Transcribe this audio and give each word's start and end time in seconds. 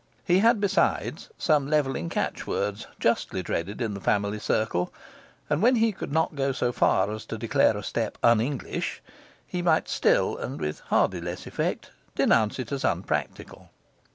He 0.25 0.39
had 0.39 0.59
besides 0.59 1.29
some 1.37 1.67
levelling 1.67 2.09
catchwords, 2.09 2.87
justly 2.99 3.43
dreaded 3.43 3.81
in 3.83 3.93
the 3.93 3.99
family 4.01 4.39
circle; 4.39 4.91
and 5.47 5.61
when 5.61 5.75
he 5.75 5.91
could 5.91 6.11
not 6.11 6.33
go 6.33 6.51
so 6.53 6.71
far 6.71 7.11
as 7.11 7.23
to 7.27 7.37
declare 7.37 7.77
a 7.77 7.83
step 7.83 8.17
un 8.23 8.41
English, 8.41 9.03
he 9.45 9.61
might 9.61 9.87
still 9.87 10.37
(and 10.39 10.59
with 10.59 10.79
hardly 10.87 11.21
less 11.21 11.45
effect) 11.45 11.91
denounce 12.15 12.57
it 12.57 12.71
as 12.71 12.83
unpractical. 12.83 13.69